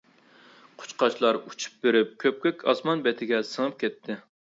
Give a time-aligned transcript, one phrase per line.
[0.83, 4.17] قۇشقاچلار ئۇچۇپ بېرىپ كۆپكۆك ئاسمان بېتىگە سىڭىپ كەتتى.